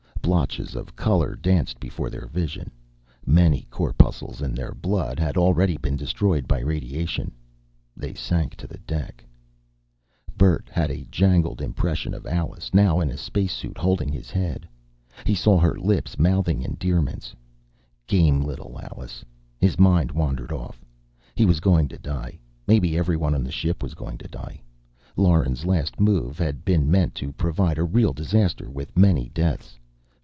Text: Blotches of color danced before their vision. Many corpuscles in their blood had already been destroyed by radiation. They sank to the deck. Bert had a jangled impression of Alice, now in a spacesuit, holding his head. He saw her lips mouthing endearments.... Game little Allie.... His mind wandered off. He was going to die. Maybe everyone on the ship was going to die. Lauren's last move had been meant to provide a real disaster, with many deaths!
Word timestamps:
Blotches 0.23 0.75
of 0.75 0.95
color 0.95 1.35
danced 1.35 1.77
before 1.77 2.09
their 2.09 2.27
vision. 2.27 2.71
Many 3.25 3.67
corpuscles 3.69 4.41
in 4.41 4.53
their 4.53 4.71
blood 4.73 5.19
had 5.19 5.35
already 5.35 5.75
been 5.77 5.97
destroyed 5.97 6.47
by 6.47 6.59
radiation. 6.61 7.33
They 7.97 8.13
sank 8.13 8.55
to 8.55 8.67
the 8.67 8.77
deck. 8.77 9.25
Bert 10.37 10.69
had 10.71 10.89
a 10.89 11.03
jangled 11.11 11.59
impression 11.59 12.13
of 12.13 12.25
Alice, 12.25 12.73
now 12.73 13.01
in 13.01 13.09
a 13.09 13.17
spacesuit, 13.17 13.77
holding 13.77 14.07
his 14.09 14.31
head. 14.31 14.65
He 15.25 15.35
saw 15.35 15.57
her 15.59 15.77
lips 15.77 16.17
mouthing 16.17 16.61
endearments.... 16.61 17.35
Game 18.07 18.41
little 18.41 18.79
Allie.... 18.79 19.09
His 19.59 19.77
mind 19.77 20.11
wandered 20.11 20.53
off. 20.53 20.79
He 21.35 21.45
was 21.45 21.59
going 21.59 21.89
to 21.89 21.97
die. 21.97 22.39
Maybe 22.67 22.97
everyone 22.97 23.35
on 23.35 23.43
the 23.43 23.51
ship 23.51 23.83
was 23.83 23.95
going 23.95 24.17
to 24.19 24.29
die. 24.29 24.61
Lauren's 25.17 25.65
last 25.65 25.99
move 25.99 26.37
had 26.37 26.63
been 26.63 26.89
meant 26.89 27.15
to 27.15 27.33
provide 27.33 27.77
a 27.77 27.83
real 27.83 28.13
disaster, 28.13 28.69
with 28.69 28.95
many 28.95 29.27
deaths! 29.33 29.77